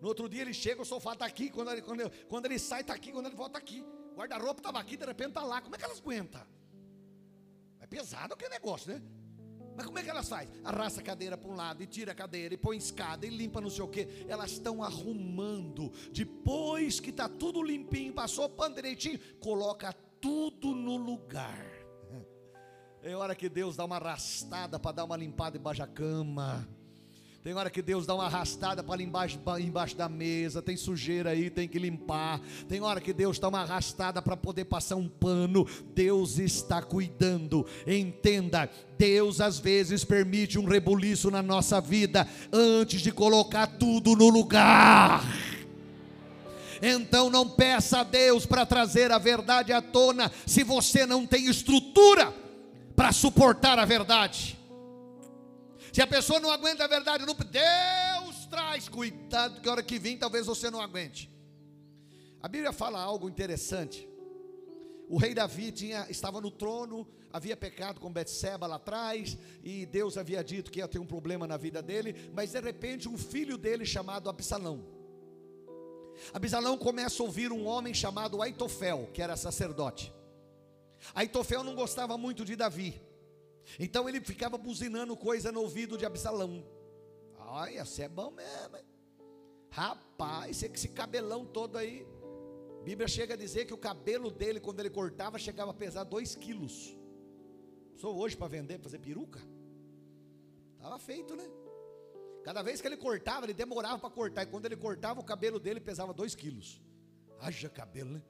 [0.02, 1.48] No outro dia ele chega, o sofá está aqui.
[1.48, 3.10] Quando ele, quando, ele, quando ele sai, está aqui.
[3.10, 3.82] Quando ele volta, está aqui.
[4.14, 5.62] Guarda-roupa estava aqui, de repente está lá.
[5.62, 6.46] Como é que elas aguentam?
[7.80, 9.02] É pesado aquele negócio, né?
[9.76, 10.48] Mas como é que elas fazem?
[10.64, 13.60] Arrasta a cadeira para um lado e tira a cadeira e põe escada e limpa
[13.60, 14.24] não sei o que.
[14.26, 15.92] Elas estão arrumando.
[16.10, 21.64] Depois que está tudo limpinho, passou o pano direitinho, coloca tudo no lugar.
[23.02, 26.66] É hora que Deus dá uma arrastada para dar uma limpada embaixo da cama.
[27.46, 31.48] Tem hora que Deus dá uma arrastada para embaixo, embaixo da mesa, tem sujeira aí,
[31.48, 32.40] tem que limpar.
[32.68, 35.64] Tem hora que Deus dá uma arrastada para poder passar um pano.
[35.94, 37.64] Deus está cuidando.
[37.86, 44.28] Entenda, Deus às vezes permite um rebuliço na nossa vida antes de colocar tudo no
[44.28, 45.22] lugar.
[46.82, 51.46] Então não peça a Deus para trazer a verdade à tona se você não tem
[51.46, 52.34] estrutura
[52.96, 54.55] para suportar a verdade.
[55.96, 59.98] Se a pessoa não aguenta a verdade, não, Deus traz cuidado, que a hora que
[59.98, 61.30] vir talvez você não aguente.
[62.42, 64.06] A Bíblia fala algo interessante.
[65.08, 70.18] O rei Davi tinha, estava no trono, havia pecado com Betseba lá atrás, e Deus
[70.18, 73.56] havia dito que ia ter um problema na vida dele, mas de repente um filho
[73.56, 74.84] dele chamado Absalão.
[76.34, 80.12] Absalão começa a ouvir um homem chamado Aitofel, que era sacerdote.
[81.14, 83.00] Aitofel não gostava muito de Davi.
[83.78, 86.64] Então ele ficava buzinando coisa no ouvido de Absalão.
[87.38, 88.78] Olha, você é bom mesmo.
[89.70, 92.06] Rapaz, esse cabelão todo aí.
[92.80, 96.04] A Bíblia chega a dizer que o cabelo dele, quando ele cortava, chegava a pesar
[96.04, 96.96] 2 quilos.
[97.96, 99.40] Sou hoje para vender, para fazer peruca.
[100.76, 101.44] Estava feito, né?
[102.44, 104.44] Cada vez que ele cortava, ele demorava para cortar.
[104.44, 106.80] E quando ele cortava, o cabelo dele pesava 2 quilos.
[107.40, 108.22] Haja cabelo, né?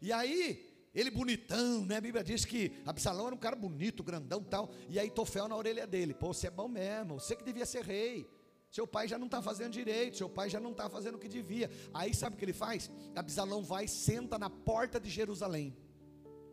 [0.00, 1.96] E aí, ele bonitão, né?
[1.96, 4.70] A Bíblia diz que Absalão era um cara bonito, grandão tal.
[4.88, 7.82] E aí Tofel na orelha dele: Pô, você é bom mesmo, você que devia ser
[7.84, 8.28] rei.
[8.70, 11.28] Seu pai já não está fazendo direito, seu pai já não está fazendo o que
[11.28, 11.70] devia.
[11.92, 12.90] Aí sabe o que ele faz?
[13.14, 15.76] Absalão vai, senta na porta de Jerusalém,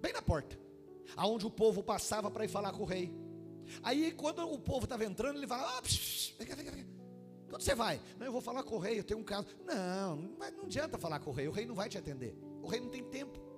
[0.01, 0.59] bem na porta,
[1.15, 3.13] aonde o povo passava para ir falar com o rei.
[3.83, 5.81] Aí quando o povo estava entrando, ele fala: ah,
[6.37, 6.89] vem cá, vem cá, vem cá.
[7.49, 7.99] Quando você vai?
[8.17, 9.47] Não, eu vou falar com o rei, eu tenho um caso.
[9.65, 12.37] Não, não adianta falar com o rei, o rei não vai te atender.
[12.61, 13.48] O rei não tem tempo.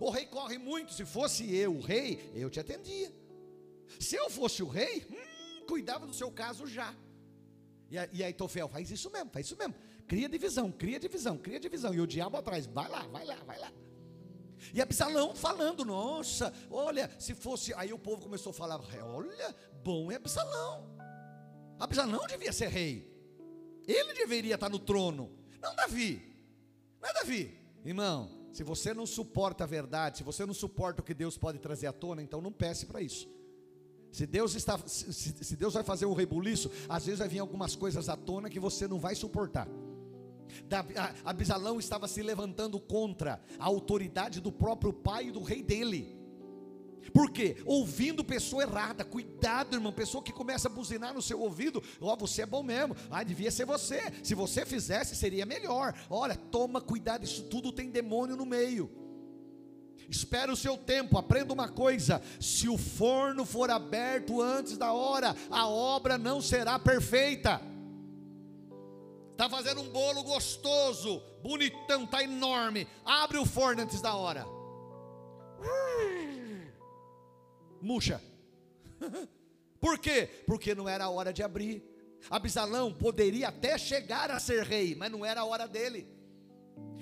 [0.00, 0.92] O rei corre muito.
[0.92, 3.12] Se fosse eu o rei, eu te atendia.
[3.98, 6.94] Se eu fosse o rei, hum, cuidava do seu caso já.
[7.90, 9.74] E, aí Tofel faz isso mesmo, faz isso mesmo.
[10.06, 11.94] Cria divisão, cria divisão, cria divisão.
[11.94, 13.72] E o diabo atrás, vai lá, vai lá, vai lá.
[14.74, 17.72] E Absalão falando, nossa, olha, se fosse.
[17.74, 20.96] Aí o povo começou a falar, olha, bom é Absalão.
[21.78, 23.08] Absalão devia ser rei.
[23.86, 25.32] Ele deveria estar no trono.
[25.62, 26.22] Não Davi.
[27.00, 27.58] Não é Davi.
[27.84, 31.60] Irmão, se você não suporta a verdade, se você não suporta o que Deus pode
[31.60, 33.28] trazer à tona, então não peça para isso.
[34.10, 37.76] Se Deus está, se, se, Deus vai fazer um rebuliço, às vezes vai vir algumas
[37.76, 39.68] coisas à tona que você não vai suportar.
[41.24, 46.17] Abisalão estava se levantando contra a autoridade do próprio pai e do rei dele.
[47.12, 47.56] Por quê?
[47.64, 49.04] Ouvindo pessoa errada.
[49.04, 49.92] Cuidado, irmão.
[49.92, 51.82] Pessoa que começa a buzinar no seu ouvido.
[52.00, 52.96] Ó, oh, você é bom mesmo.
[53.10, 54.00] Ah, devia ser você.
[54.22, 55.94] Se você fizesse, seria melhor.
[56.10, 57.24] Olha, toma cuidado.
[57.24, 58.90] Isso tudo tem demônio no meio.
[60.08, 65.36] Espera o seu tempo, aprenda uma coisa: se o forno for aberto antes da hora,
[65.50, 67.60] a obra não será perfeita.
[69.32, 72.88] Está fazendo um bolo gostoso, bonitão, está enorme.
[73.04, 74.46] Abre o forno antes da hora
[77.80, 78.22] murcha.
[79.80, 80.28] Por quê?
[80.46, 81.82] Porque não era a hora de abrir.
[82.28, 86.06] Absalão poderia até chegar a ser rei, mas não era a hora dele.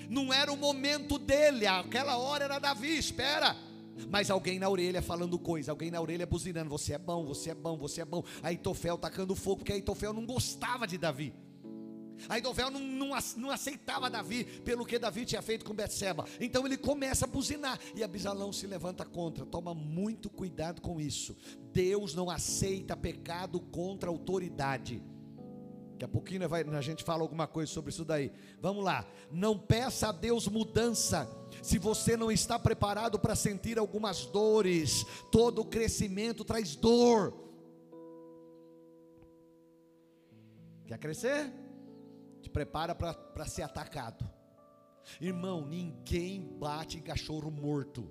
[0.08, 3.56] Não era o momento dele, aquela hora era Davi, espera.
[4.10, 7.54] Mas alguém na orelha falando coisa, alguém na orelha buzinando: Você é bom, você é
[7.54, 8.22] bom, você é bom.
[8.42, 11.34] Aí Tofel tacando fogo, porque aí Tofel não gostava de Davi.
[12.28, 16.24] Aidofel não, não, não, aceitava Davi pelo que Davi tinha feito com Betseba.
[16.40, 19.44] Então ele começa a buzinar e Abisalão se levanta contra.
[19.44, 21.36] Toma muito cuidado com isso.
[21.72, 25.02] Deus não aceita pecado contra autoridade.
[25.92, 26.42] Daqui a pouquinho
[26.76, 28.30] a gente fala alguma coisa sobre isso daí.
[28.60, 29.06] Vamos lá.
[29.30, 31.26] Não peça a Deus mudança
[31.62, 35.06] se você não está preparado para sentir algumas dores.
[35.32, 37.34] Todo crescimento traz dor.
[40.86, 41.65] Quer crescer?
[42.46, 44.24] Te prepara para ser atacado.
[45.20, 48.08] Irmão, ninguém bate em cachorro morto.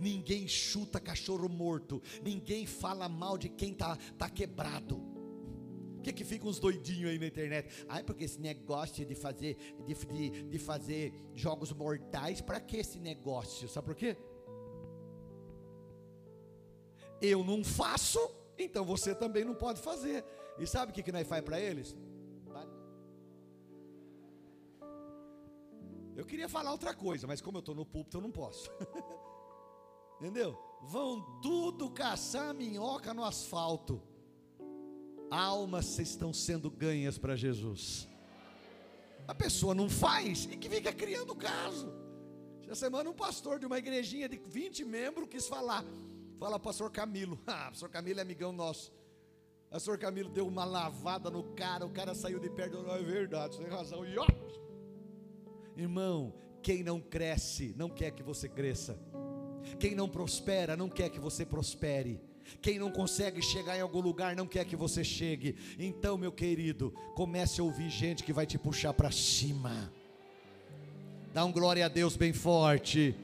[0.00, 2.02] Ninguém chuta cachorro morto.
[2.22, 4.96] Ninguém fala mal de quem está tá quebrado.
[4.96, 7.84] Por que, que fica uns doidinhos aí na internet?
[7.86, 12.98] Ai, porque esse negócio de fazer, de, de, de fazer jogos mortais, para que esse
[12.98, 13.68] negócio?
[13.68, 14.16] Sabe por quê?
[17.20, 18.18] Eu não faço,
[18.58, 20.24] então você também não pode fazer.
[20.58, 21.94] E sabe o que, que nós faz para eles?
[26.20, 28.70] Eu queria falar outra coisa, mas como eu estou no púlpito, eu não posso.
[30.20, 30.58] Entendeu?
[30.82, 34.02] Vão tudo caçar minhoca no asfalto
[35.30, 38.08] almas estão sendo ganhas para Jesus.
[39.28, 41.92] A pessoa não faz e que fica criando caso.
[42.64, 45.84] Essa semana um pastor de uma igrejinha de 20 membros quis falar.
[46.38, 47.38] Fala pastor Camilo.
[47.46, 48.92] Ah, pastor Camilo é amigão nosso.
[49.68, 53.02] O pastor Camilo deu uma lavada no cara, o cara saiu de perto, não é
[53.02, 54.04] verdade, você tem razão.
[54.04, 54.26] E ó,
[55.76, 58.98] Irmão, quem não cresce, não quer que você cresça.
[59.78, 62.20] Quem não prospera, não quer que você prospere.
[62.60, 65.56] Quem não consegue chegar em algum lugar não quer que você chegue.
[65.78, 69.92] Então, meu querido, comece a ouvir gente que vai te puxar para cima.
[71.32, 73.14] Dá um glória a Deus bem forte.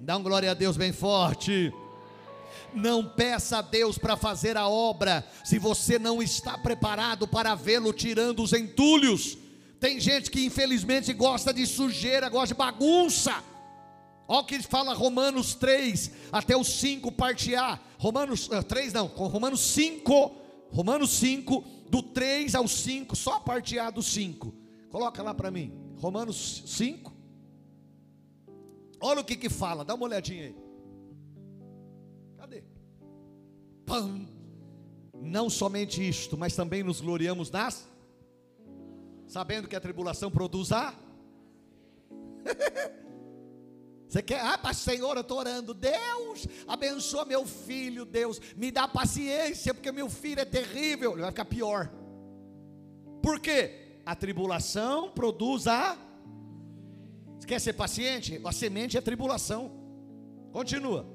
[0.00, 1.72] Dá um glória a Deus bem forte.
[2.74, 7.92] Não peça a Deus para fazer a obra se você não está preparado para vê-lo
[7.92, 9.38] tirando os entulhos.
[9.80, 13.44] Tem gente que infelizmente gosta de sujeira, gosta de bagunça.
[14.26, 17.78] Olha o que fala Romanos 3 até o 5, parte A.
[17.96, 20.36] Romanos uh, eh, 3 não, Romanos 5,
[20.70, 24.52] Romanos 5, do 3 ao 5, só a parte A do 5.
[24.90, 25.72] Coloca lá para mim.
[25.96, 27.16] Romanos 5.
[29.00, 30.56] Olha o que que fala, dá uma olhadinha aí.
[32.36, 32.64] Cadê?
[33.86, 34.26] Pam.
[35.20, 37.88] Não somente isto, mas também nos gloriamos nas
[39.28, 40.94] sabendo que a tribulação produz a
[44.08, 48.88] Você quer, ah, mas Senhor, eu estou orando, Deus, abençoa meu filho, Deus, me dá
[48.88, 51.92] paciência, porque meu filho é terrível, ele vai ficar pior.
[53.22, 54.00] Por quê?
[54.06, 55.98] A tribulação produz a.
[57.38, 58.40] Você quer ser paciente?
[58.42, 59.70] A semente é a tribulação.
[60.52, 61.06] Continua.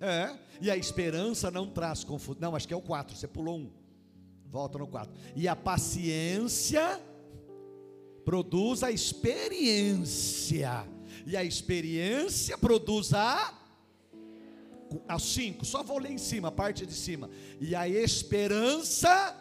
[0.00, 2.40] É, e a esperança não traz confusão.
[2.40, 3.85] Não, acho que é o 4, você pulou um.
[4.48, 5.12] Volta no 4.
[5.34, 7.00] E a paciência
[8.24, 10.86] produz a experiência.
[11.26, 13.62] E a experiência produz a
[15.08, 17.28] a cinco, só vou ler em cima, a parte de cima.
[17.60, 19.34] E a esperança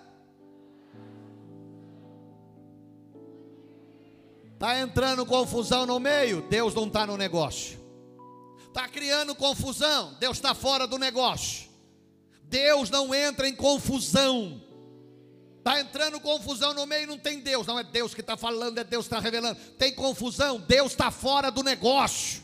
[4.55, 7.77] Está entrando confusão no meio, Deus não está no negócio.
[8.67, 11.69] Está criando confusão, Deus está fora do negócio.
[12.43, 14.63] Deus não entra em confusão.
[15.65, 17.65] Está entrando confusão no meio, não tem Deus.
[17.65, 19.60] Não é Deus que está falando, é Deus que está revelando.
[19.80, 22.43] Tem confusão, Deus está fora do negócio.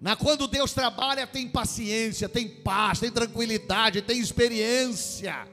[0.00, 5.46] Na, quando Deus trabalha, tem paciência, tem paz, tem tranquilidade, tem experiência.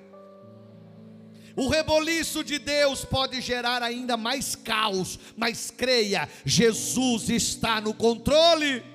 [1.54, 8.92] O reboliço de Deus pode gerar ainda mais caos, mas creia, Jesus está no controle.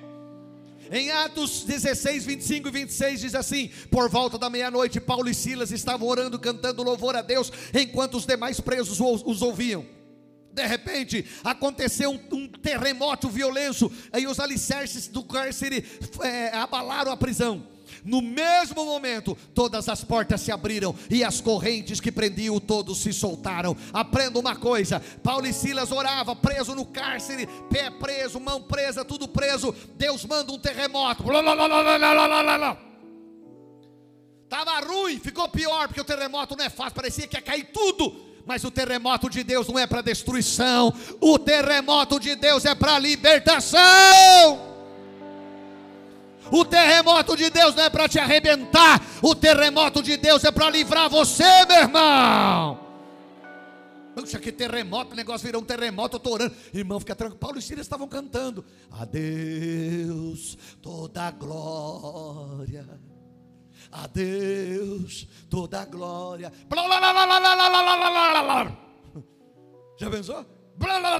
[0.91, 5.71] Em Atos 16, 25 e 26 diz assim: Por volta da meia-noite, Paulo e Silas
[5.71, 9.85] estavam orando, cantando louvor a Deus, enquanto os demais presos os ouviam.
[10.51, 15.85] De repente, aconteceu um, um terremoto violento, e os alicerces do cárcere
[16.23, 17.67] é, abalaram a prisão.
[18.03, 23.13] No mesmo momento, todas as portas se abriram e as correntes que prendiam todos se
[23.13, 23.75] soltaram.
[23.93, 29.27] Aprenda uma coisa: Paulo e Silas orava preso no cárcere, pé preso, mão presa, tudo
[29.27, 29.73] preso.
[29.97, 31.23] Deus manda um terremoto.
[34.43, 38.29] Estava ruim, ficou pior, porque o terremoto não é fácil, parecia que ia cair tudo.
[38.45, 42.97] Mas o terremoto de Deus não é para destruição, o terremoto de Deus é para
[42.97, 44.68] libertação.
[46.51, 50.69] O terremoto de Deus não é para te arrebentar, o terremoto de Deus é para
[50.69, 52.89] livrar você, meu irmão.
[54.15, 56.53] Puxa, que terremoto, o negócio virou um terremoto, eu estou orando.
[56.73, 57.39] Irmão, fica tranquilo.
[57.39, 58.65] Paulo e Silas estavam cantando.
[58.91, 62.85] A Deus toda a glória.
[63.91, 66.51] A Deus toda a glória.
[69.97, 70.58] Já pensou?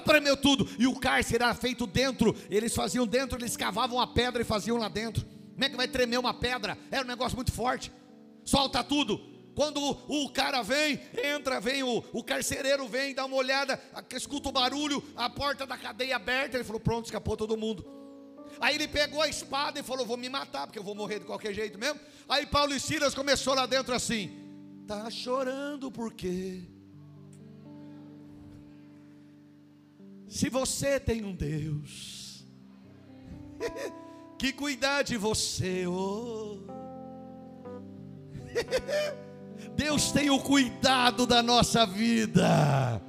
[0.05, 0.67] Tremeu tudo.
[0.77, 2.35] E o cárcere era feito dentro.
[2.49, 5.25] Eles faziam dentro, eles cavavam a pedra e faziam lá dentro.
[5.53, 6.77] Como é que vai tremer uma pedra?
[6.89, 7.91] Era um negócio muito forte.
[8.45, 9.19] Solta tudo.
[9.55, 13.77] Quando o, cara vem, entra, vem o, o carcereiro vem, dá uma olhada,
[14.15, 17.85] escuta o barulho, a porta da cadeia aberta, ele falou: pronto, escapou todo mundo.
[18.61, 21.25] Aí ele pegou a espada e falou: vou me matar, porque eu vou morrer de
[21.25, 21.99] qualquer jeito mesmo.
[22.29, 24.31] Aí Paulo e Silas começou lá dentro assim:
[24.87, 26.63] tá chorando por quê?
[30.29, 32.45] Se você tem um Deus
[34.37, 36.59] que cuidar de você, oh.
[39.75, 43.01] Deus tem o cuidado da nossa vida.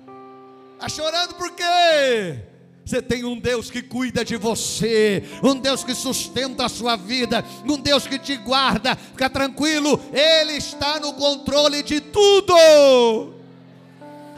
[0.74, 2.42] Está chorando por quê?
[2.86, 7.44] Você tem um Deus que cuida de você, um Deus que sustenta a sua vida,
[7.68, 8.96] um Deus que te guarda.
[8.96, 13.34] Fica tranquilo, Ele está no controle de tudo.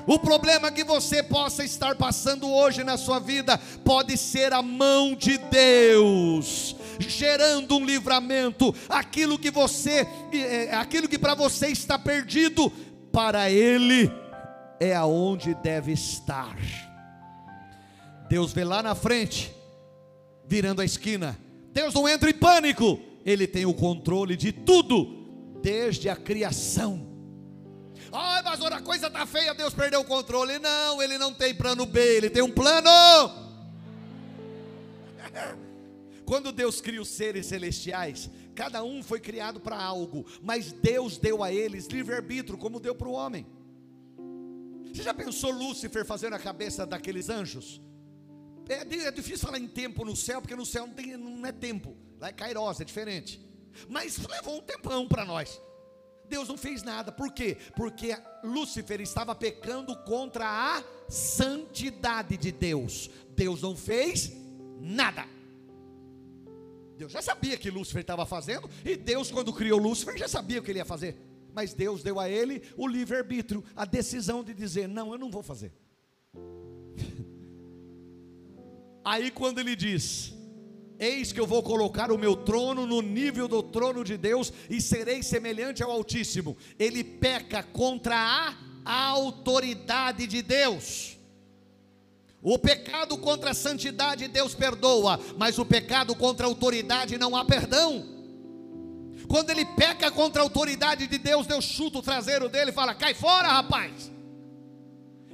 [0.06, 5.14] O problema que você possa estar passando hoje na sua vida pode ser a mão
[5.14, 8.74] de Deus gerando um livramento.
[8.88, 12.70] Aquilo que você, é, aquilo que para você está perdido,
[13.12, 14.10] para Ele
[14.80, 16.56] é aonde deve estar.
[18.28, 19.52] Deus vê lá na frente,
[20.46, 21.38] virando a esquina.
[21.72, 22.98] Deus não entra em pânico.
[23.24, 27.11] Ele tem o controle de tudo, desde a criação.
[28.12, 30.58] Ai, mas a coisa está feia, Deus perdeu o controle.
[30.58, 32.90] Não, ele não tem plano B, ele tem um plano.
[36.26, 41.42] Quando Deus cria os seres celestiais, cada um foi criado para algo, mas Deus deu
[41.42, 43.46] a eles livre-arbítrio, como deu para o homem.
[44.92, 47.80] Você já pensou Lúcifer fazendo a cabeça daqueles anjos?
[48.68, 51.52] É, é, difícil falar em tempo no céu, porque no céu não, tem, não é
[51.52, 53.40] tempo, lá é Kairos, é diferente.
[53.88, 55.60] Mas levou um tempão para nós.
[56.32, 57.58] Deus não fez nada, por quê?
[57.76, 63.10] Porque Lúcifer estava pecando contra a santidade de Deus.
[63.36, 64.32] Deus não fez
[64.80, 65.26] nada.
[66.96, 70.62] Deus já sabia que Lúcifer estava fazendo, e Deus, quando criou Lúcifer, já sabia o
[70.62, 71.18] que ele ia fazer.
[71.52, 75.42] Mas Deus deu a ele o livre-arbítrio, a decisão de dizer: Não, eu não vou
[75.42, 75.70] fazer.
[79.04, 80.32] Aí, quando ele diz:
[81.02, 84.80] Eis que eu vou colocar o meu trono no nível do trono de Deus e
[84.80, 86.56] serei semelhante ao Altíssimo.
[86.78, 91.18] Ele peca contra a autoridade de Deus.
[92.40, 97.44] O pecado contra a santidade Deus perdoa, mas o pecado contra a autoridade não há
[97.44, 98.06] perdão.
[99.26, 102.94] Quando ele peca contra a autoridade de Deus, Deus chuta o traseiro dele e fala:
[102.94, 104.08] cai fora, rapaz.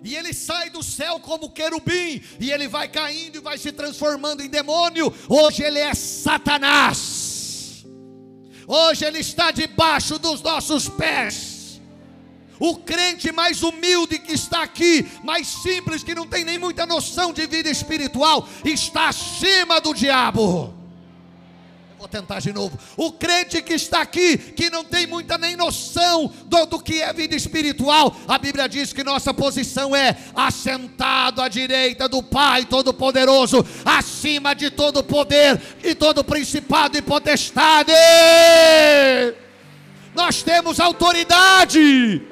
[0.03, 4.42] E ele sai do céu como querubim, e ele vai caindo e vai se transformando
[4.42, 5.12] em demônio.
[5.28, 7.84] Hoje ele é Satanás.
[8.66, 11.80] Hoje ele está debaixo dos nossos pés.
[12.61, 17.32] O crente mais humilde que está aqui, mais simples, que não tem nem muita noção
[17.32, 20.78] de vida espiritual, está acima do diabo.
[21.99, 22.78] Vou tentar de novo.
[22.96, 27.12] O crente que está aqui, que não tem muita nem noção do, do, que é
[27.12, 33.66] vida espiritual, a Bíblia diz que nossa posição é assentado à direita do Pai Todo-Poderoso,
[33.84, 37.92] acima de todo poder e todo principado e potestade.
[40.14, 42.22] Nós temos autoridade.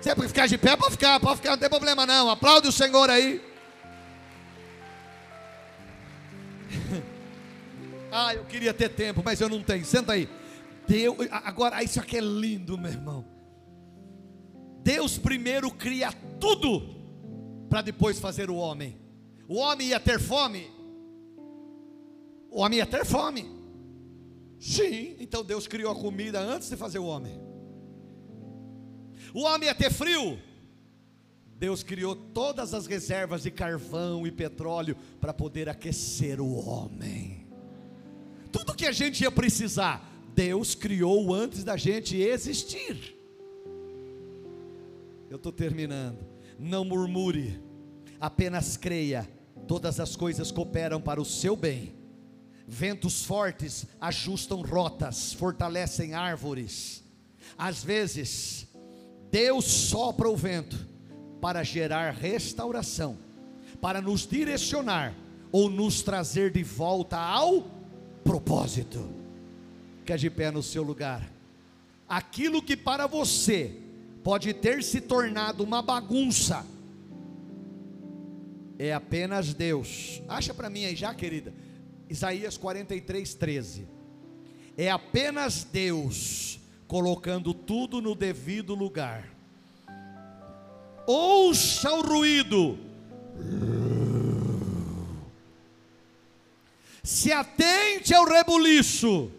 [0.00, 2.28] Se é para ficar de pé, pode ficar, pode ficar, não tem problema não.
[2.28, 3.51] Aplaude o Senhor aí.
[8.12, 9.84] Ah, eu queria ter tempo, mas eu não tenho.
[9.84, 10.28] Senta aí.
[10.86, 13.24] Deus, agora, isso aqui é lindo, meu irmão.
[14.82, 16.82] Deus primeiro cria tudo
[17.70, 19.00] para depois fazer o homem.
[19.48, 20.70] O homem ia ter fome.
[22.50, 23.50] O homem ia ter fome.
[24.60, 27.40] Sim, então Deus criou a comida antes de fazer o homem.
[29.32, 30.38] O homem ia ter frio.
[31.56, 37.41] Deus criou todas as reservas de carvão e petróleo para poder aquecer o homem.
[38.52, 43.16] Tudo que a gente ia precisar, Deus criou antes da gente existir.
[45.30, 46.18] Eu estou terminando.
[46.58, 47.58] Não murmure,
[48.20, 49.28] apenas creia.
[49.66, 51.94] Todas as coisas cooperam para o seu bem.
[52.68, 57.02] Ventos fortes ajustam rotas, fortalecem árvores.
[57.56, 58.68] Às vezes,
[59.30, 60.86] Deus sopra o vento
[61.40, 63.18] para gerar restauração,
[63.80, 65.14] para nos direcionar
[65.50, 67.81] ou nos trazer de volta ao
[68.24, 69.08] propósito.
[70.00, 71.30] Fica de pé no seu lugar.
[72.08, 73.76] Aquilo que para você
[74.22, 76.66] pode ter se tornado uma bagunça,
[78.78, 80.20] É apenas Deus.
[80.26, 81.54] Acha para mim aí já, querida.
[82.10, 83.86] Isaías 43, 13.
[84.76, 86.58] É apenas Deus
[86.88, 89.28] colocando tudo no devido lugar.
[91.06, 92.78] Ouça o ruído.
[97.02, 99.30] Se atente ao rebuliço.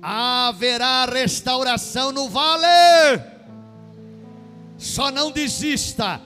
[0.00, 3.22] Haverá restauração no vale.
[4.76, 6.20] Só não desista.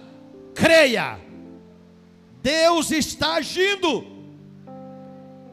[0.54, 1.20] Creia.
[2.42, 4.06] Deus está agindo.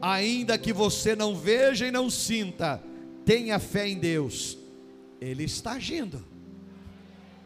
[0.00, 2.82] Ainda que você não veja e não sinta,
[3.26, 4.56] tenha fé em Deus.
[5.20, 6.24] Ele está agindo.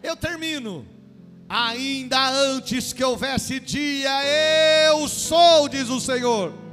[0.01, 0.87] Eu termino.
[1.49, 4.11] Ainda antes que houvesse dia,
[4.91, 6.68] eu sou, diz o Senhor.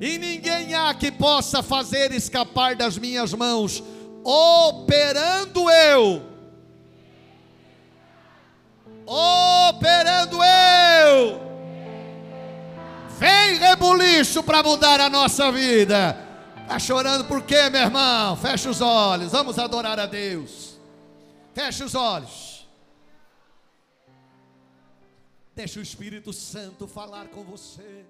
[0.00, 3.84] E ninguém há que possa fazer escapar das minhas mãos,
[4.24, 6.22] operando eu.
[9.06, 11.40] Operando eu.
[13.18, 16.16] Vem rebuliço para mudar a nossa vida.
[16.62, 18.34] Está chorando por quê, meu irmão?
[18.36, 20.78] Fecha os olhos, vamos adorar a Deus.
[21.52, 22.66] Feche os olhos.
[25.54, 28.06] Deixa o Espírito Santo falar com você.